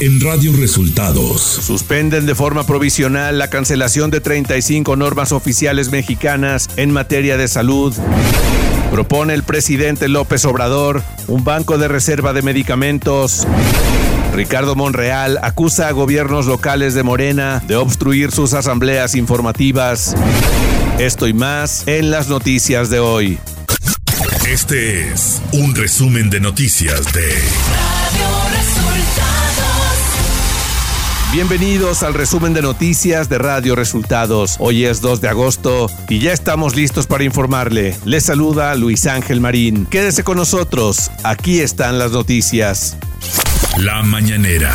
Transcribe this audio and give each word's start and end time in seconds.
en 0.00 0.18
Radio 0.20 0.52
Resultados. 0.56 1.42
Suspenden 1.42 2.24
de 2.24 2.34
forma 2.34 2.64
provisional 2.64 3.38
la 3.38 3.50
cancelación 3.50 4.10
de 4.10 4.20
35 4.20 4.96
normas 4.96 5.30
oficiales 5.30 5.90
mexicanas 5.90 6.68
en 6.76 6.90
materia 6.90 7.36
de 7.36 7.48
salud. 7.48 7.94
Propone 8.90 9.34
el 9.34 9.42
presidente 9.42 10.08
López 10.08 10.44
Obrador 10.46 11.02
un 11.28 11.44
banco 11.44 11.76
de 11.76 11.88
reserva 11.88 12.32
de 12.32 12.40
medicamentos. 12.40 13.46
Ricardo 14.34 14.74
Monreal 14.74 15.38
acusa 15.42 15.88
a 15.88 15.92
gobiernos 15.92 16.46
locales 16.46 16.94
de 16.94 17.02
Morena 17.02 17.62
de 17.66 17.76
obstruir 17.76 18.30
sus 18.32 18.54
asambleas 18.54 19.14
informativas. 19.14 20.14
Esto 20.98 21.26
y 21.26 21.34
más 21.34 21.86
en 21.86 22.10
las 22.10 22.28
noticias 22.28 22.88
de 22.88 23.00
hoy. 23.00 23.38
Este 24.48 25.12
es 25.12 25.42
un 25.52 25.74
resumen 25.74 26.30
de 26.30 26.40
noticias 26.40 27.12
de. 27.12 28.49
Bienvenidos 31.32 32.02
al 32.02 32.14
resumen 32.14 32.54
de 32.54 32.60
noticias 32.60 33.28
de 33.28 33.38
Radio 33.38 33.76
Resultados. 33.76 34.56
Hoy 34.58 34.84
es 34.84 35.00
2 35.00 35.20
de 35.20 35.28
agosto 35.28 35.88
y 36.08 36.18
ya 36.18 36.32
estamos 36.32 36.74
listos 36.74 37.06
para 37.06 37.22
informarle. 37.22 37.96
Les 38.04 38.24
saluda 38.24 38.74
Luis 38.74 39.06
Ángel 39.06 39.40
Marín. 39.40 39.86
Quédese 39.86 40.24
con 40.24 40.38
nosotros. 40.38 41.08
Aquí 41.22 41.60
están 41.60 42.00
las 42.00 42.10
noticias. 42.10 42.96
La 43.78 44.02
mañanera. 44.02 44.74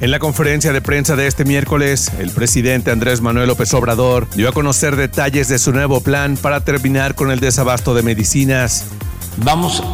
En 0.00 0.10
la 0.10 0.18
conferencia 0.18 0.72
de 0.72 0.82
prensa 0.82 1.14
de 1.14 1.28
este 1.28 1.44
miércoles, 1.44 2.10
el 2.18 2.32
presidente 2.32 2.90
Andrés 2.90 3.20
Manuel 3.20 3.46
López 3.46 3.72
Obrador 3.72 4.28
dio 4.30 4.48
a 4.48 4.52
conocer 4.52 4.96
detalles 4.96 5.46
de 5.46 5.60
su 5.60 5.70
nuevo 5.70 6.00
plan 6.00 6.36
para 6.36 6.62
terminar 6.62 7.14
con 7.14 7.30
el 7.30 7.38
desabasto 7.38 7.94
de 7.94 8.02
medicinas. 8.02 8.86
Vamos 9.36 9.84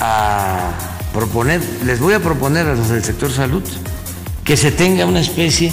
a 0.00 0.70
proponer, 1.14 1.62
les 1.86 1.98
voy 1.98 2.12
a 2.12 2.20
proponer 2.20 2.66
a 2.66 2.74
los 2.74 2.90
del 2.90 3.02
sector 3.02 3.32
salud 3.32 3.62
que 4.50 4.56
se 4.56 4.72
tenga 4.72 5.06
una 5.06 5.20
especie 5.20 5.72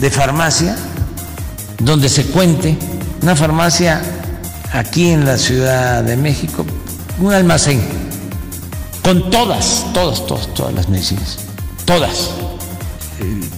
de 0.00 0.10
farmacia 0.10 0.74
donde 1.78 2.08
se 2.08 2.24
cuente, 2.24 2.76
una 3.22 3.36
farmacia 3.36 4.02
aquí 4.72 5.10
en 5.10 5.24
la 5.24 5.38
Ciudad 5.38 6.02
de 6.02 6.16
México, 6.16 6.66
un 7.20 7.32
almacén 7.32 7.80
con 9.00 9.30
todas, 9.30 9.86
todas, 9.94 10.26
todas, 10.26 10.52
todas 10.54 10.74
las 10.74 10.88
medicinas, 10.88 11.38
todas 11.84 12.32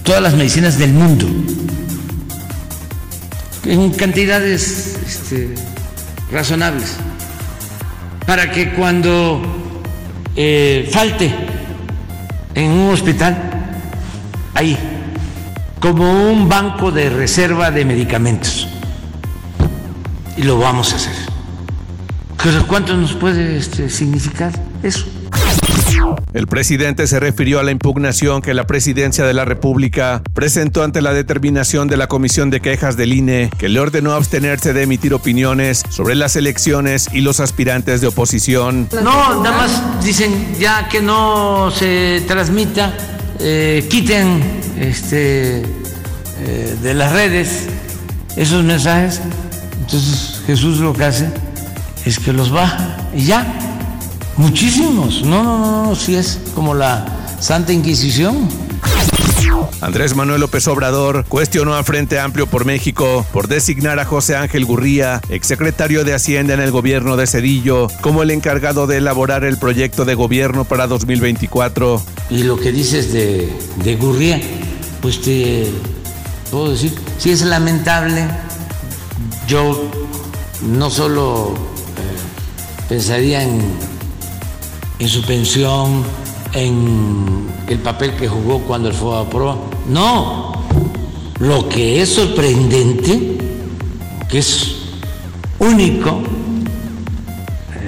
todas 0.03 0.21
las 0.21 0.35
medicinas 0.35 0.77
del 0.77 0.93
mundo, 0.93 1.25
en 3.65 3.89
cantidades 3.89 4.99
este, 5.03 5.55
razonables, 6.31 6.91
para 8.27 8.51
que 8.51 8.71
cuando 8.73 9.41
eh, 10.35 10.87
falte 10.91 11.33
en 12.53 12.69
un 12.69 12.93
hospital, 12.93 13.46
ahí, 14.57 14.75
como 15.79 16.31
un 16.31 16.49
banco 16.49 16.91
de 16.91 17.09
reserva 17.11 17.69
de 17.69 17.85
medicamentos. 17.85 18.67
Y 20.35 20.43
lo 20.43 20.57
vamos 20.57 20.93
a 20.93 20.95
hacer. 20.95 21.13
¿Cuánto 22.67 22.95
nos 22.95 23.13
puede 23.13 23.57
este, 23.57 23.89
significar 23.89 24.51
eso? 24.81 25.05
El 26.33 26.47
presidente 26.47 27.07
se 27.07 27.19
refirió 27.19 27.59
a 27.59 27.63
la 27.63 27.71
impugnación 27.71 28.41
que 28.41 28.53
la 28.53 28.65
presidencia 28.65 29.25
de 29.25 29.33
la 29.33 29.45
República 29.45 30.21
presentó 30.33 30.83
ante 30.83 31.01
la 31.01 31.13
determinación 31.13 31.87
de 31.87 31.97
la 31.97 32.07
Comisión 32.07 32.49
de 32.49 32.61
Quejas 32.61 32.97
del 32.97 33.13
INE 33.13 33.49
que 33.57 33.69
le 33.69 33.79
ordenó 33.79 34.13
abstenerse 34.13 34.73
de 34.73 34.83
emitir 34.83 35.13
opiniones 35.13 35.83
sobre 35.89 36.15
las 36.15 36.35
elecciones 36.35 37.09
y 37.11 37.21
los 37.21 37.39
aspirantes 37.39 38.01
de 38.01 38.07
oposición. 38.07 38.87
No, 39.03 39.43
nada 39.43 39.57
más 39.57 40.03
dicen 40.03 40.55
ya 40.59 40.87
que 40.87 41.01
no 41.01 41.71
se 41.71 42.23
transmita, 42.27 42.93
eh, 43.39 43.87
quiten 43.89 44.41
este, 44.79 45.59
eh, 45.59 46.77
de 46.81 46.93
las 46.93 47.11
redes 47.11 47.67
esos 48.35 48.63
mensajes. 48.63 49.21
Entonces 49.79 50.41
Jesús 50.45 50.79
lo 50.79 50.93
que 50.93 51.05
hace 51.05 51.29
es 52.05 52.19
que 52.19 52.33
los 52.33 52.51
baja 52.51 52.97
y 53.15 53.25
ya. 53.25 53.45
Muchísimos. 54.37 55.23
No, 55.23 55.43
no, 55.43 55.57
no, 55.57 55.85
no, 55.85 55.95
si 55.95 56.15
es 56.15 56.39
como 56.53 56.73
la 56.73 57.05
Santa 57.39 57.73
Inquisición. 57.73 58.66
Andrés 59.81 60.15
Manuel 60.15 60.41
López 60.41 60.67
Obrador 60.67 61.25
cuestionó 61.27 61.75
a 61.75 61.83
Frente 61.83 62.19
Amplio 62.19 62.47
por 62.47 62.65
México 62.65 63.25
por 63.31 63.47
designar 63.47 63.99
a 63.99 64.05
José 64.05 64.35
Ángel 64.35 64.65
Gurría, 64.65 65.21
exsecretario 65.29 66.03
de 66.03 66.13
Hacienda 66.13 66.53
en 66.53 66.59
el 66.59 66.71
gobierno 66.71 67.17
de 67.17 67.27
Cedillo, 67.27 67.87
como 68.01 68.23
el 68.23 68.31
encargado 68.31 68.87
de 68.87 68.97
elaborar 68.97 69.43
el 69.43 69.57
proyecto 69.57 70.05
de 70.05 70.15
gobierno 70.15 70.65
para 70.65 70.87
2024. 70.87 72.01
Y 72.29 72.43
lo 72.43 72.57
que 72.57 72.71
dices 72.71 73.13
de, 73.13 73.51
de 73.83 73.95
Gurría, 73.95 74.41
pues 75.01 75.21
te 75.21 75.67
puedo 76.51 76.71
decir, 76.71 76.93
si 77.17 77.31
es 77.31 77.41
lamentable. 77.43 78.27
Yo 79.47 79.89
no 80.61 80.89
solo 80.89 81.53
eh, 81.53 82.87
pensaría 82.89 83.43
en 83.43 83.61
en 84.99 85.09
su 85.09 85.21
pensión, 85.23 86.03
en 86.53 87.47
el 87.67 87.79
papel 87.79 88.15
que 88.15 88.27
jugó 88.27 88.59
cuando 88.59 88.89
él 88.89 88.95
fue 88.95 89.17
a. 89.17 89.25
No, 89.87 90.53
lo 91.39 91.69
que 91.69 92.01
es 92.01 92.09
sorprendente, 92.09 93.37
que 94.29 94.39
es 94.39 94.75
único, 95.59 96.21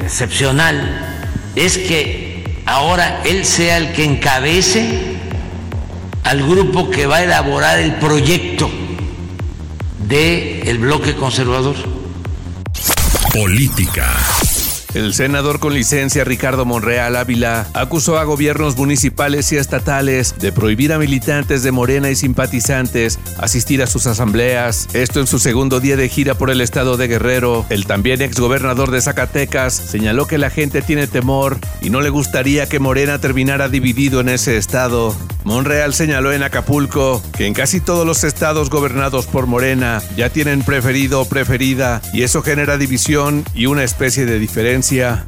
excepcional, 0.04 1.26
es 1.56 1.78
que 1.78 2.62
ahora 2.66 3.22
él 3.26 3.46
sea 3.46 3.78
el 3.78 3.92
que 3.94 4.06
encabece 4.06 5.18
al 6.24 6.48
grupo 6.48 6.90
que 6.90 7.06
va 7.06 7.18
a 7.18 7.24
elaborar 7.24 7.80
el 7.80 7.96
proyecto 7.96 8.70
del 10.08 10.68
el 10.68 10.78
bloque 10.78 11.16
conservador. 11.16 11.76
Política. 13.34 14.16
El 14.94 15.14
senador 15.14 15.60
con 15.60 15.76
licencia 15.76 16.24
Ricardo 16.24 16.66
Monreal 16.66 17.16
Ávila 17.16 17.68
acusó 17.74 18.18
a 18.18 18.24
gobiernos 18.24 18.76
municipales 18.76 19.52
y 19.52 19.58
estatales 19.58 20.36
de 20.40 20.52
prohibir 20.52 20.94
a 20.94 20.98
militantes 20.98 21.62
de 21.62 21.72
Morena 21.72 22.10
y 22.10 22.16
simpatizantes 22.16 23.20
asistir 23.38 23.84
a 23.84 23.88
sus 23.88 24.08
asambleas. 24.08 24.88
Esto 24.94 25.20
en 25.20 25.28
su 25.28 25.38
segundo 25.38 25.80
día 25.80 25.96
de 25.96 26.10
gira 26.10 26.34
por 26.34 26.50
el 26.50 26.60
estado 26.60 26.98
de 26.98 27.08
Guerrero. 27.08 27.68
El 27.70 27.86
también 27.86 28.24
exgobernador 28.24 28.90
de 28.90 29.02
Zacatecas 29.02 29.74
señaló 29.76 30.26
que 30.26 30.40
la 30.40 30.50
gente 30.50 30.82
tiene 30.82 31.06
temor 31.06 31.60
y 31.82 31.92
no 31.92 32.02
le 32.02 32.10
gustaría 32.10 32.68
que 32.68 32.80
Morena 32.80 33.20
terminara 33.20 33.70
dividido 33.70 34.22
en 34.22 34.30
ese 34.30 34.58
estado. 34.58 35.16
Monreal 35.50 35.96
señaló 35.96 36.32
en 36.32 36.44
Acapulco 36.44 37.24
que 37.36 37.48
en 37.48 37.56
casi 37.56 37.82
todos 37.82 38.06
los 38.06 38.24
estados 38.24 38.70
gobernados 38.70 39.26
por 39.26 39.48
Morena 39.48 40.00
ya 40.16 40.30
tienen 40.30 40.62
preferido 40.62 41.22
o 41.22 41.26
preferida 41.26 42.04
y 42.14 42.22
eso 42.22 42.44
genera 42.44 42.78
división 42.78 43.44
y 43.56 43.66
una 43.66 43.84
especie 43.84 44.28
de 44.28 44.38
diferencia. 44.38 45.26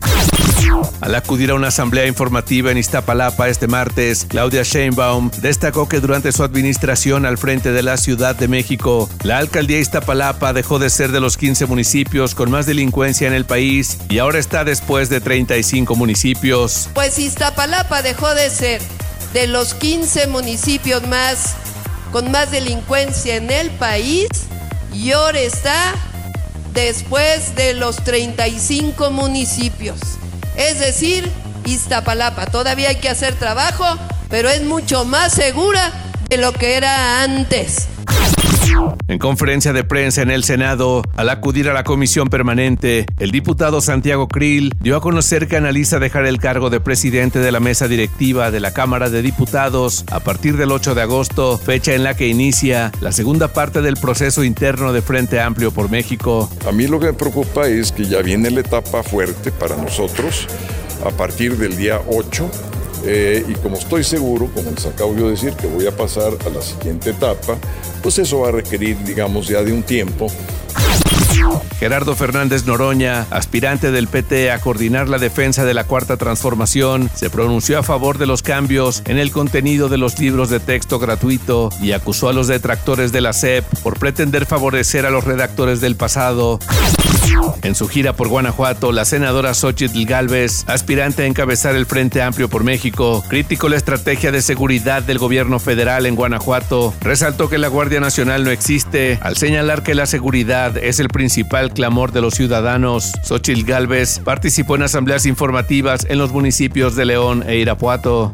Al 1.02 1.16
acudir 1.16 1.50
a 1.50 1.56
una 1.56 1.70
asamblea 1.70 2.06
informativa 2.06 2.70
en 2.70 2.78
Iztapalapa 2.78 3.50
este 3.50 3.66
martes, 3.66 4.28
Claudia 4.30 4.62
Sheinbaum 4.62 5.32
destacó 5.42 5.90
que 5.90 6.00
durante 6.00 6.32
su 6.32 6.44
administración 6.44 7.26
al 7.26 7.40
frente 7.40 7.72
de 7.72 7.82
la 7.82 7.98
Ciudad 7.98 8.36
de 8.36 8.48
México, 8.48 9.10
la 9.24 9.40
alcaldía 9.40 9.80
Iztapalapa 9.80 10.54
dejó 10.54 10.78
de 10.78 10.92
ser 10.92 11.12
de 11.12 11.20
los 11.20 11.36
15 11.36 11.66
municipios 11.66 12.36
con 12.36 12.52
más 12.52 12.68
delincuencia 12.68 13.28
en 13.28 13.34
el 13.34 13.46
país 13.46 13.98
y 14.08 14.20
ahora 14.20 14.38
está 14.38 14.64
después 14.66 15.10
de 15.10 15.20
35 15.20 15.96
municipios. 15.96 16.90
Pues 16.94 17.18
Iztapalapa 17.18 18.04
dejó 18.04 18.36
de 18.36 18.52
ser 18.52 18.82
de 19.34 19.48
los 19.48 19.74
15 19.74 20.28
municipios 20.28 21.08
más 21.08 21.56
con 22.12 22.32
más 22.32 22.52
delincuencia 22.52 23.36
en 23.36 23.50
el 23.50 23.70
país 23.72 24.28
y 24.94 25.12
ahora 25.12 25.40
está 25.40 25.96
después 26.74 27.56
de 27.56 27.74
los 27.74 27.98
35 27.98 29.12
municipios. 29.12 30.00
Es 30.58 30.80
decir, 30.80 31.32
Iztapalapa. 31.66 32.48
Todavía 32.48 32.90
hay 32.90 32.96
que 32.98 33.10
hacer 33.10 33.36
trabajo, 33.36 33.86
pero 34.30 34.50
es 34.50 34.64
mucho 34.64 35.06
más 35.06 35.34
segura 35.34 35.92
de 36.30 36.38
lo 36.38 36.52
que 36.54 36.76
era 36.76 37.24
antes. 37.24 37.88
En 39.08 39.20
conferencia 39.20 39.74
de 39.74 39.84
prensa 39.84 40.22
en 40.22 40.32
el 40.32 40.44
Senado, 40.44 41.04
al 41.16 41.30
acudir 41.30 41.70
a 41.70 41.74
la 41.74 41.84
comisión 41.84 42.30
permanente, 42.30 43.06
el 43.20 43.32
diputado 43.32 43.82
Santiago 43.82 44.28
Krill 44.28 44.74
dio 44.80 44.96
a 44.96 45.02
conocer 45.02 45.48
que 45.48 45.58
analiza 45.58 46.00
dejar 46.00 46.26
el 46.26 46.40
cargo 46.40 46.70
de 46.70 46.80
presidente 46.80 47.40
de 47.40 47.52
la 47.52 47.60
mesa 47.60 47.88
directiva 47.88 48.52
de 48.52 48.60
la 48.60 48.72
Cámara 48.72 49.10
de 49.10 49.22
Diputados 49.22 50.06
a 50.12 50.22
partir 50.22 50.58
del 50.58 50.72
8 50.72 50.96
de 50.96 51.02
agosto, 51.02 51.58
fecha 51.58 51.94
en 51.94 52.04
la 52.04 52.16
que 52.16 52.28
inicia 52.28 52.92
la 53.02 53.12
segunda 53.12 53.50
parte 53.50 53.82
del 53.82 53.98
proceso 53.98 54.44
interno 54.44 54.94
de 54.94 55.02
Frente 55.02 55.40
Amplio 55.40 55.72
por 55.72 55.90
México. 55.90 56.50
A 56.68 56.72
mí 56.72 56.88
lo 56.88 57.00
que 57.00 57.08
me 57.08 57.14
preocupa 57.14 57.68
es 57.68 57.92
que 57.92 58.06
ya 58.06 58.22
viene 58.22 58.50
la 58.50 58.62
etapa 58.62 59.04
fuerte 59.04 59.52
para 59.52 59.76
nosotros 59.76 60.48
a 61.06 61.10
partir 61.10 61.58
del 61.58 61.76
día 61.76 62.00
8 62.08 62.50
eh, 63.06 63.46
y 63.48 63.54
como 63.56 63.78
estoy 63.78 64.04
seguro, 64.04 64.50
como 64.54 64.72
les 64.72 64.86
acabo 64.86 65.14
de 65.14 65.32
decir, 65.32 65.54
que 65.54 65.68
voy 65.68 65.88
a 65.88 65.96
pasar 65.96 66.34
a 66.46 66.50
la 66.50 66.62
siguiente 66.62 67.12
etapa, 67.12 67.58
pues 68.02 68.20
eso 68.20 68.40
va 68.40 68.50
a 68.50 68.52
requerir, 68.52 68.98
digamos, 69.04 69.48
ya 69.48 69.64
de 69.64 69.74
un 69.74 69.84
tiempo. 69.84 70.28
Gerardo 71.80 72.16
Fernández 72.16 72.66
Noroña, 72.66 73.26
aspirante 73.32 73.92
del 73.92 74.08
PT 74.08 74.52
a 74.52 74.60
coordinar 74.60 75.10
la 75.10 75.18
defensa 75.18 75.66
de 75.66 75.74
la 75.74 75.86
Cuarta 75.86 76.18
Transformación, 76.18 77.10
se 77.16 77.30
pronunció 77.30 77.80
a 77.80 77.84
favor 77.84 78.18
de 78.18 78.28
los 78.28 78.44
cambios 78.44 79.02
en 79.06 79.18
el 79.18 79.32
contenido 79.32 79.90
de 79.90 79.98
los 79.98 80.20
libros 80.20 80.50
de 80.50 80.60
texto 80.60 81.00
gratuito 81.00 81.70
y 81.82 81.94
acusó 81.94 82.30
a 82.30 82.34
los 82.34 82.48
detractores 82.48 83.12
de 83.12 83.22
la 83.22 83.34
SEP 83.34 83.66
por 83.82 83.98
pretender 83.98 84.46
favorecer 84.46 85.06
a 85.06 85.10
los 85.10 85.24
redactores 85.24 85.82
del 85.82 85.96
pasado. 85.96 86.60
En 87.64 87.76
su 87.76 87.88
gira 87.88 88.14
por 88.14 88.28
Guanajuato, 88.28 88.92
la 88.92 89.06
senadora 89.06 89.54
Xochitl 89.54 90.06
Galvez, 90.06 90.66
aspirante 90.68 91.24
a 91.24 91.26
encabezar 91.26 91.76
el 91.76 91.86
Frente 91.86 92.22
Amplio 92.22 92.50
por 92.50 92.64
México, 92.64 93.24
criticó 93.28 93.70
la 93.70 93.78
estrategia 93.78 94.32
de 94.32 94.42
seguridad 94.42 95.04
del 95.04 95.20
gobierno 95.20 95.60
federal 95.60 96.06
en 96.06 96.16
Guanajuato, 96.16 96.94
resaltó 97.02 97.50
que 97.50 97.58
la 97.58 97.68
Guardia 97.68 98.00
Nacional 98.00 98.44
no 98.44 98.50
existe, 98.50 99.20
al 99.22 99.38
señalar 99.38 99.84
que 99.84 99.96
la 99.96 100.06
seguridad 100.06 100.78
es 100.78 101.00
el 101.00 101.08
principal 101.08 101.72
clamor 101.74 102.12
de 102.12 102.22
los 102.22 102.34
ciudadanos. 102.34 103.12
Xochitl 103.24 103.64
Galvez 103.64 104.20
participó 104.20 104.76
en 104.76 104.84
asambleas 104.84 105.26
informativas 105.26 106.06
en 106.10 106.18
los 106.18 106.32
municipios 106.32 106.96
de 106.96 107.06
León 107.06 107.44
e 107.48 107.58
Irapuato. 107.58 108.34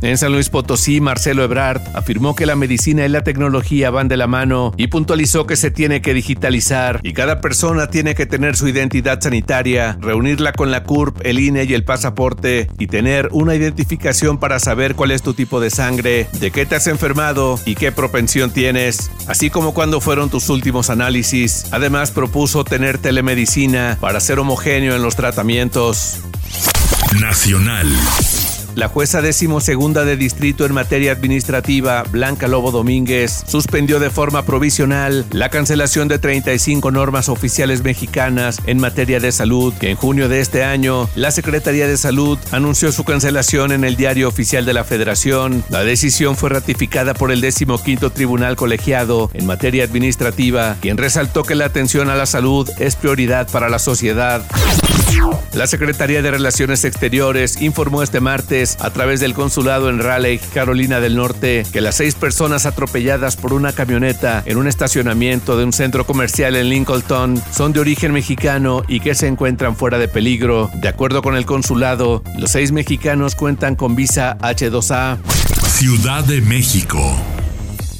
En 0.00 0.16
San 0.16 0.32
Luis 0.32 0.48
Potosí, 0.48 1.00
Marcelo 1.00 1.42
Ebrard 1.42 1.82
afirmó 1.94 2.34
que 2.34 2.46
la 2.46 2.56
medicina 2.56 3.04
y 3.04 3.08
la 3.08 3.22
tecnología 3.22 3.90
van 3.90 4.08
de 4.08 4.16
la 4.16 4.26
mano 4.26 4.72
y 4.76 4.86
puntualizó 4.86 5.46
que 5.46 5.56
se 5.56 5.70
tiene 5.70 6.00
que 6.00 6.14
digitalizar 6.14 7.00
y 7.02 7.12
cada 7.12 7.40
persona 7.40 7.88
tiene 7.88 8.14
que 8.14 8.26
tener 8.26 8.56
su 8.56 8.68
identidad 8.68 9.20
sanitaria, 9.20 9.98
reunirla 10.00 10.52
con 10.52 10.70
la 10.70 10.84
CURP, 10.84 11.26
el 11.26 11.40
INE 11.40 11.64
y 11.64 11.74
el 11.74 11.84
pasaporte 11.84 12.68
y 12.78 12.86
tener 12.86 13.28
una 13.32 13.54
identificación 13.54 14.38
para 14.38 14.58
saber 14.60 14.94
cuál 14.94 15.10
es 15.10 15.22
tu 15.22 15.34
tipo 15.34 15.60
de 15.60 15.70
sangre, 15.70 16.28
de 16.40 16.50
qué 16.50 16.64
te 16.64 16.76
has 16.76 16.86
enfermado 16.86 17.58
y 17.66 17.74
qué 17.74 17.92
propensión 17.92 18.50
tienes, 18.50 19.10
así 19.26 19.50
como 19.50 19.74
cuándo 19.74 20.00
fueron 20.00 20.30
tus 20.30 20.48
últimos 20.48 20.90
análisis. 20.90 21.66
Además 21.72 22.10
propuso 22.10 22.64
tener 22.64 22.98
telemedicina 22.98 23.98
para 24.00 24.20
ser 24.20 24.38
homogéneo 24.38 24.94
en 24.94 25.02
los 25.02 25.16
tratamientos. 25.16 26.20
Nacional. 27.20 27.88
La 28.78 28.86
jueza 28.86 29.22
decimosegunda 29.22 30.04
de 30.04 30.16
distrito 30.16 30.64
en 30.64 30.72
materia 30.72 31.10
administrativa, 31.10 32.04
Blanca 32.12 32.46
Lobo 32.46 32.70
Domínguez, 32.70 33.42
suspendió 33.44 33.98
de 33.98 34.08
forma 34.08 34.44
provisional 34.44 35.26
la 35.32 35.48
cancelación 35.48 36.06
de 36.06 36.20
35 36.20 36.92
normas 36.92 37.28
oficiales 37.28 37.82
mexicanas 37.82 38.60
en 38.66 38.78
materia 38.78 39.18
de 39.18 39.32
salud, 39.32 39.74
que 39.74 39.90
en 39.90 39.96
junio 39.96 40.28
de 40.28 40.38
este 40.38 40.62
año 40.62 41.10
la 41.16 41.32
Secretaría 41.32 41.88
de 41.88 41.96
Salud 41.96 42.38
anunció 42.52 42.92
su 42.92 43.02
cancelación 43.02 43.72
en 43.72 43.82
el 43.82 43.96
Diario 43.96 44.28
Oficial 44.28 44.64
de 44.64 44.74
la 44.74 44.84
Federación. 44.84 45.64
La 45.70 45.82
decisión 45.82 46.36
fue 46.36 46.50
ratificada 46.50 47.14
por 47.14 47.32
el 47.32 47.40
decimoquinto 47.40 48.10
Tribunal 48.10 48.54
Colegiado 48.54 49.28
en 49.34 49.44
materia 49.44 49.82
administrativa, 49.82 50.76
quien 50.80 50.98
resaltó 50.98 51.42
que 51.42 51.56
la 51.56 51.64
atención 51.64 52.10
a 52.10 52.14
la 52.14 52.26
salud 52.26 52.70
es 52.78 52.94
prioridad 52.94 53.50
para 53.50 53.68
la 53.70 53.80
sociedad. 53.80 54.44
La 55.52 55.66
Secretaría 55.66 56.22
de 56.22 56.30
Relaciones 56.30 56.84
Exteriores 56.84 57.60
informó 57.60 58.02
este 58.02 58.20
martes 58.20 58.76
a 58.80 58.90
través 58.90 59.20
del 59.20 59.34
consulado 59.34 59.90
en 59.90 59.98
Raleigh, 59.98 60.40
Carolina 60.54 61.00
del 61.00 61.16
Norte, 61.16 61.64
que 61.72 61.80
las 61.80 61.96
seis 61.96 62.14
personas 62.14 62.66
atropelladas 62.66 63.36
por 63.36 63.52
una 63.52 63.72
camioneta 63.72 64.42
en 64.46 64.56
un 64.56 64.68
estacionamiento 64.68 65.56
de 65.56 65.64
un 65.64 65.72
centro 65.72 66.04
comercial 66.04 66.54
en 66.56 66.68
Lincoln 66.68 66.98
son 67.52 67.72
de 67.72 67.80
origen 67.80 68.12
mexicano 68.12 68.82
y 68.88 69.00
que 69.00 69.14
se 69.14 69.26
encuentran 69.26 69.76
fuera 69.76 69.98
de 69.98 70.08
peligro. 70.08 70.70
De 70.74 70.88
acuerdo 70.88 71.22
con 71.22 71.36
el 71.36 71.46
consulado, 71.46 72.22
los 72.38 72.50
seis 72.50 72.72
mexicanos 72.72 73.34
cuentan 73.34 73.76
con 73.76 73.96
visa 73.96 74.36
H2A. 74.38 75.18
Ciudad 75.68 76.24
de 76.24 76.40
México. 76.40 77.16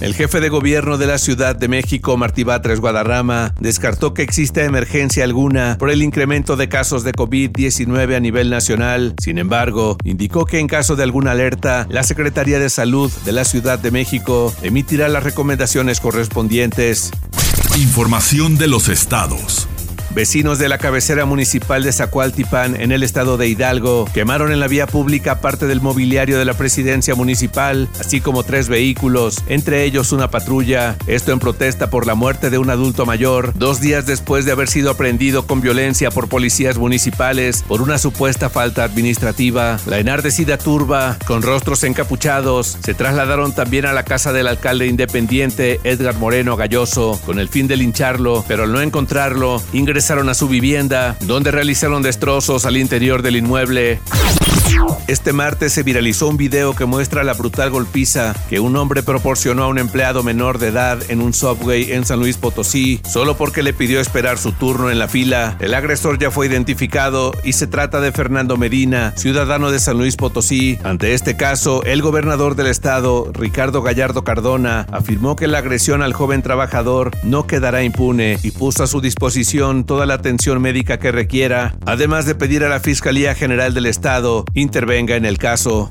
El 0.00 0.14
jefe 0.14 0.38
de 0.40 0.48
gobierno 0.48 0.96
de 0.96 1.08
la 1.08 1.18
Ciudad 1.18 1.56
de 1.56 1.66
México, 1.66 2.16
Martí 2.16 2.44
Batres 2.44 2.80
Guadarrama, 2.80 3.52
descartó 3.58 4.14
que 4.14 4.22
exista 4.22 4.62
emergencia 4.62 5.24
alguna 5.24 5.76
por 5.76 5.90
el 5.90 6.02
incremento 6.02 6.56
de 6.56 6.68
casos 6.68 7.02
de 7.02 7.12
COVID-19 7.12 8.14
a 8.14 8.20
nivel 8.20 8.48
nacional. 8.48 9.14
Sin 9.20 9.38
embargo, 9.38 9.96
indicó 10.04 10.44
que 10.44 10.60
en 10.60 10.68
caso 10.68 10.94
de 10.94 11.02
alguna 11.02 11.32
alerta, 11.32 11.86
la 11.90 12.04
Secretaría 12.04 12.60
de 12.60 12.70
Salud 12.70 13.10
de 13.24 13.32
la 13.32 13.44
Ciudad 13.44 13.80
de 13.80 13.90
México 13.90 14.54
emitirá 14.62 15.08
las 15.08 15.24
recomendaciones 15.24 15.98
correspondientes. 15.98 17.10
Información 17.76 18.56
de 18.56 18.68
los 18.68 18.88
estados. 18.88 19.68
Vecinos 20.10 20.58
de 20.58 20.70
la 20.70 20.78
cabecera 20.78 21.26
municipal 21.26 21.82
de 21.82 21.92
Zacualtipán, 21.92 22.80
en 22.80 22.92
el 22.92 23.02
estado 23.02 23.36
de 23.36 23.46
Hidalgo, 23.46 24.06
quemaron 24.14 24.52
en 24.52 24.58
la 24.58 24.66
vía 24.66 24.86
pública 24.86 25.40
parte 25.40 25.66
del 25.66 25.82
mobiliario 25.82 26.38
de 26.38 26.46
la 26.46 26.54
presidencia 26.54 27.14
municipal, 27.14 27.88
así 28.00 28.20
como 28.22 28.42
tres 28.42 28.68
vehículos, 28.68 29.44
entre 29.48 29.84
ellos 29.84 30.12
una 30.12 30.30
patrulla. 30.30 30.96
Esto 31.06 31.32
en 31.32 31.38
protesta 31.38 31.90
por 31.90 32.06
la 32.06 32.14
muerte 32.14 32.48
de 32.48 32.56
un 32.56 32.70
adulto 32.70 33.04
mayor, 33.04 33.52
dos 33.54 33.82
días 33.82 34.06
después 34.06 34.46
de 34.46 34.52
haber 34.52 34.68
sido 34.68 34.90
aprendido 34.90 35.46
con 35.46 35.60
violencia 35.60 36.10
por 36.10 36.28
policías 36.28 36.78
municipales 36.78 37.62
por 37.68 37.82
una 37.82 37.98
supuesta 37.98 38.48
falta 38.48 38.84
administrativa. 38.84 39.78
La 39.86 39.98
enardecida 39.98 40.56
turba, 40.56 41.18
con 41.26 41.42
rostros 41.42 41.84
encapuchados, 41.84 42.78
se 42.82 42.94
trasladaron 42.94 43.54
también 43.54 43.84
a 43.84 43.92
la 43.92 44.04
casa 44.04 44.32
del 44.32 44.46
alcalde 44.46 44.86
independiente 44.86 45.80
Edgar 45.84 46.14
Moreno 46.14 46.56
Galloso, 46.56 47.20
con 47.26 47.38
el 47.38 47.48
fin 47.48 47.68
de 47.68 47.76
lincharlo, 47.76 48.42
pero 48.48 48.64
al 48.64 48.72
no 48.72 48.80
encontrarlo, 48.80 49.62
ingresaron 49.72 49.97
regresaron 49.98 50.28
a 50.28 50.34
su 50.34 50.46
vivienda, 50.46 51.16
donde 51.22 51.50
realizaron 51.50 52.02
destrozos 52.02 52.66
al 52.66 52.76
interior 52.76 53.20
del 53.20 53.34
inmueble. 53.34 53.98
Este 55.08 55.32
martes 55.32 55.72
se 55.72 55.82
viralizó 55.82 56.28
un 56.28 56.36
video 56.36 56.74
que 56.74 56.84
muestra 56.84 57.24
la 57.24 57.32
brutal 57.32 57.70
golpiza 57.70 58.34
que 58.50 58.60
un 58.60 58.76
hombre 58.76 59.02
proporcionó 59.02 59.64
a 59.64 59.68
un 59.68 59.78
empleado 59.78 60.22
menor 60.22 60.58
de 60.58 60.68
edad 60.68 60.98
en 61.08 61.22
un 61.22 61.32
subway 61.32 61.92
en 61.92 62.04
San 62.04 62.20
Luis 62.20 62.36
Potosí, 62.36 63.00
solo 63.08 63.36
porque 63.36 63.62
le 63.62 63.72
pidió 63.72 64.00
esperar 64.00 64.38
su 64.38 64.52
turno 64.52 64.90
en 64.90 64.98
la 64.98 65.08
fila. 65.08 65.56
El 65.60 65.72
agresor 65.74 66.18
ya 66.18 66.30
fue 66.30 66.46
identificado 66.46 67.32
y 67.42 67.54
se 67.54 67.66
trata 67.66 68.00
de 68.00 68.12
Fernando 68.12 68.56
Medina, 68.58 69.14
ciudadano 69.16 69.70
de 69.70 69.80
San 69.80 69.96
Luis 69.96 70.16
Potosí. 70.16 70.78
Ante 70.84 71.14
este 71.14 71.36
caso, 71.36 71.82
el 71.84 72.02
gobernador 72.02 72.54
del 72.54 72.66
estado, 72.66 73.30
Ricardo 73.32 73.82
Gallardo 73.82 74.24
Cardona, 74.24 74.86
afirmó 74.92 75.36
que 75.36 75.48
la 75.48 75.58
agresión 75.58 76.02
al 76.02 76.12
joven 76.12 76.42
trabajador 76.42 77.10
no 77.22 77.46
quedará 77.46 77.82
impune 77.82 78.38
y 78.42 78.50
puso 78.50 78.84
a 78.84 78.86
su 78.86 79.00
disposición 79.00 79.84
toda 79.88 80.06
la 80.06 80.14
atención 80.14 80.62
médica 80.62 80.98
que 80.98 81.10
requiera, 81.10 81.74
además 81.86 82.26
de 82.26 82.36
pedir 82.36 82.62
a 82.62 82.68
la 82.68 82.78
Fiscalía 82.78 83.34
General 83.34 83.74
del 83.74 83.86
Estado 83.86 84.44
intervenga 84.54 85.16
en 85.16 85.24
el 85.24 85.38
caso. 85.38 85.90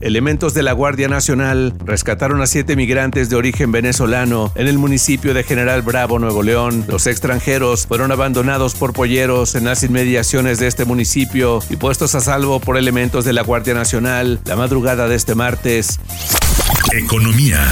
Elementos 0.00 0.52
de 0.52 0.64
la 0.64 0.72
Guardia 0.72 1.06
Nacional 1.06 1.74
rescataron 1.84 2.42
a 2.42 2.46
siete 2.46 2.74
migrantes 2.74 3.30
de 3.30 3.36
origen 3.36 3.70
venezolano 3.70 4.52
en 4.56 4.66
el 4.66 4.78
municipio 4.78 5.32
de 5.32 5.44
General 5.44 5.80
Bravo, 5.82 6.18
Nuevo 6.18 6.42
León. 6.42 6.84
Los 6.88 7.06
extranjeros 7.06 7.86
fueron 7.86 8.10
abandonados 8.10 8.74
por 8.74 8.92
polleros 8.92 9.54
en 9.54 9.64
las 9.64 9.84
inmediaciones 9.84 10.58
de 10.58 10.66
este 10.66 10.84
municipio 10.84 11.60
y 11.70 11.76
puestos 11.76 12.16
a 12.16 12.20
salvo 12.20 12.58
por 12.58 12.76
elementos 12.76 13.24
de 13.24 13.32
la 13.32 13.42
Guardia 13.42 13.74
Nacional 13.74 14.40
la 14.44 14.56
madrugada 14.56 15.06
de 15.06 15.14
este 15.14 15.36
martes. 15.36 16.00
Economía. 16.92 17.64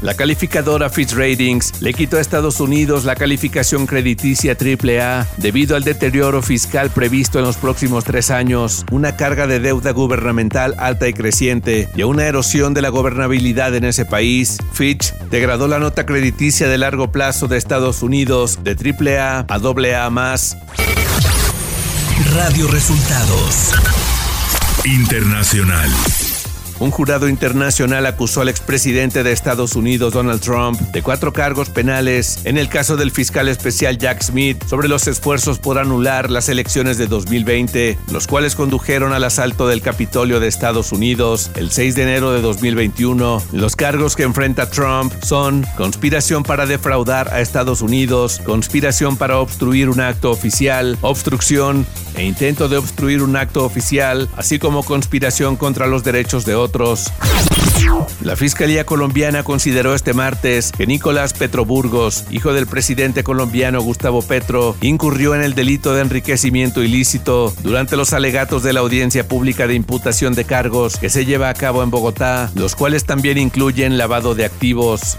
La 0.00 0.14
calificadora 0.14 0.90
Fitch 0.90 1.12
Ratings 1.12 1.82
le 1.82 1.92
quitó 1.92 2.18
a 2.18 2.20
Estados 2.20 2.60
Unidos 2.60 3.04
la 3.04 3.16
calificación 3.16 3.86
crediticia 3.86 4.56
AAA 4.56 5.26
debido 5.38 5.74
al 5.74 5.82
deterioro 5.82 6.40
fiscal 6.40 6.90
previsto 6.90 7.38
en 7.38 7.44
los 7.44 7.56
próximos 7.56 8.04
tres 8.04 8.30
años, 8.30 8.84
una 8.92 9.16
carga 9.16 9.48
de 9.48 9.58
deuda 9.58 9.90
gubernamental 9.90 10.76
alta 10.78 11.08
y 11.08 11.14
creciente 11.14 11.88
y 11.96 12.02
a 12.02 12.06
una 12.06 12.26
erosión 12.26 12.74
de 12.74 12.82
la 12.82 12.90
gobernabilidad 12.90 13.74
en 13.74 13.84
ese 13.84 14.04
país. 14.04 14.58
Fitch 14.72 15.12
degradó 15.30 15.66
la 15.66 15.80
nota 15.80 16.06
crediticia 16.06 16.68
de 16.68 16.78
largo 16.78 17.10
plazo 17.10 17.48
de 17.48 17.56
Estados 17.56 18.02
Unidos 18.02 18.60
de 18.62 18.72
AAA 18.72 19.46
a 19.48 19.54
AA+. 19.54 20.36
Radio 22.34 22.68
Resultados 22.68 23.72
Internacional. 24.84 25.90
Un 26.80 26.90
jurado 26.92 27.28
internacional 27.28 28.06
acusó 28.06 28.40
al 28.40 28.48
expresidente 28.48 29.22
de 29.22 29.32
Estados 29.32 29.74
Unidos, 29.74 30.12
Donald 30.12 30.40
Trump, 30.40 30.80
de 30.80 31.02
cuatro 31.02 31.32
cargos 31.32 31.70
penales 31.70 32.40
en 32.44 32.56
el 32.56 32.68
caso 32.68 32.96
del 32.96 33.10
fiscal 33.10 33.48
especial 33.48 33.98
Jack 33.98 34.22
Smith 34.22 34.62
sobre 34.64 34.88
los 34.88 35.08
esfuerzos 35.08 35.58
por 35.58 35.78
anular 35.78 36.30
las 36.30 36.48
elecciones 36.48 36.96
de 36.96 37.08
2020, 37.08 37.98
los 38.12 38.26
cuales 38.28 38.54
condujeron 38.54 39.12
al 39.12 39.24
asalto 39.24 39.66
del 39.66 39.82
Capitolio 39.82 40.38
de 40.38 40.46
Estados 40.46 40.92
Unidos 40.92 41.50
el 41.56 41.70
6 41.70 41.96
de 41.96 42.02
enero 42.02 42.32
de 42.32 42.42
2021. 42.42 43.42
Los 43.52 43.74
cargos 43.74 44.14
que 44.14 44.22
enfrenta 44.22 44.70
Trump 44.70 45.12
son 45.22 45.66
conspiración 45.76 46.44
para 46.44 46.66
defraudar 46.66 47.32
a 47.32 47.40
Estados 47.40 47.82
Unidos, 47.82 48.40
conspiración 48.44 49.16
para 49.16 49.38
obstruir 49.38 49.88
un 49.88 50.00
acto 50.00 50.30
oficial, 50.30 50.96
obstrucción 51.00 51.86
e 52.18 52.24
intento 52.24 52.68
de 52.68 52.76
obstruir 52.76 53.22
un 53.22 53.36
acto 53.36 53.64
oficial, 53.64 54.28
así 54.36 54.58
como 54.58 54.82
conspiración 54.82 55.56
contra 55.56 55.86
los 55.86 56.02
derechos 56.02 56.44
de 56.44 56.54
otros. 56.54 57.12
La 58.22 58.36
Fiscalía 58.36 58.84
colombiana 58.84 59.44
consideró 59.44 59.94
este 59.94 60.12
martes 60.12 60.72
que 60.72 60.86
Nicolás 60.86 61.32
Petroburgos, 61.32 62.24
hijo 62.30 62.52
del 62.52 62.66
presidente 62.66 63.22
colombiano 63.22 63.80
Gustavo 63.80 64.20
Petro, 64.22 64.76
incurrió 64.80 65.34
en 65.34 65.42
el 65.42 65.54
delito 65.54 65.94
de 65.94 66.02
enriquecimiento 66.02 66.82
ilícito 66.82 67.54
durante 67.62 67.96
los 67.96 68.12
alegatos 68.12 68.62
de 68.62 68.72
la 68.72 68.80
audiencia 68.80 69.26
pública 69.26 69.66
de 69.66 69.74
imputación 69.74 70.34
de 70.34 70.44
cargos 70.44 70.96
que 70.96 71.10
se 71.10 71.24
lleva 71.24 71.48
a 71.48 71.54
cabo 71.54 71.82
en 71.82 71.90
Bogotá, 71.90 72.50
los 72.54 72.74
cuales 72.74 73.04
también 73.04 73.38
incluyen 73.38 73.96
lavado 73.96 74.34
de 74.34 74.44
activos. 74.44 75.16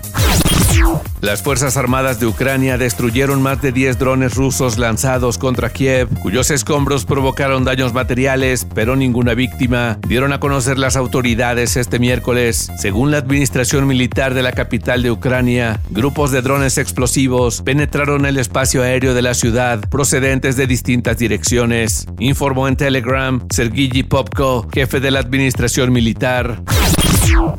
Las 1.21 1.41
Fuerzas 1.41 1.75
Armadas 1.75 2.21
de 2.21 2.27
Ucrania 2.27 2.77
destruyeron 2.77 3.41
más 3.41 3.61
de 3.61 3.73
10 3.73 3.99
drones 3.99 4.35
rusos 4.35 4.77
lanzados 4.77 5.37
contra 5.37 5.69
Kiev, 5.69 6.07
cuyos 6.21 6.49
escombros 6.49 7.03
provocaron 7.03 7.65
daños 7.65 7.93
materiales, 7.93 8.65
pero 8.73 8.95
ninguna 8.95 9.33
víctima, 9.33 9.99
dieron 10.07 10.31
a 10.31 10.39
conocer 10.39 10.77
las 10.77 10.95
autoridades 10.95 11.75
este 11.75 11.99
miércoles. 11.99 12.71
Según 12.77 13.11
la 13.11 13.17
administración 13.17 13.85
militar 13.85 14.33
de 14.33 14.43
la 14.43 14.53
capital 14.53 15.03
de 15.03 15.11
Ucrania, 15.11 15.81
grupos 15.89 16.31
de 16.31 16.41
drones 16.41 16.77
explosivos 16.77 17.63
penetraron 17.63 18.25
el 18.25 18.37
espacio 18.37 18.81
aéreo 18.81 19.13
de 19.13 19.21
la 19.21 19.33
ciudad 19.33 19.81
procedentes 19.89 20.55
de 20.55 20.67
distintas 20.67 21.17
direcciones, 21.17 22.07
informó 22.19 22.69
en 22.69 22.77
Telegram 22.77 23.45
Sergei 23.49 24.03
Popko, 24.03 24.69
jefe 24.73 25.01
de 25.01 25.11
la 25.11 25.19
administración 25.19 25.91
militar. 25.91 26.61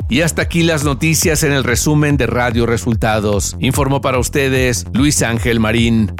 Y 0.08 0.22
hasta 0.22 0.42
aquí 0.42 0.62
las 0.62 0.84
noticias 0.84 1.42
en 1.42 1.52
el 1.52 1.64
resumen 1.64 2.16
de 2.16 2.26
Radio 2.26 2.66
Resultados. 2.66 3.56
Informó 3.60 4.00
para 4.00 4.18
ustedes 4.18 4.86
Luis 4.92 5.22
Ángel 5.22 5.60
Marín. 5.60 6.12